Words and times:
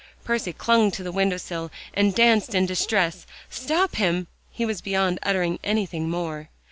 Percy 0.23 0.51
clung 0.51 0.89
to 0.89 1.03
the 1.03 1.11
window 1.11 1.37
sill, 1.37 1.69
and 1.93 2.15
danced 2.15 2.55
in 2.55 2.65
distress. 2.65 3.27
"Stop 3.51 3.97
him!" 3.97 4.25
he 4.49 4.65
was 4.65 4.81
beyond 4.81 5.19
uttering 5.21 5.59
anything 5.63 6.09
more. 6.09 6.49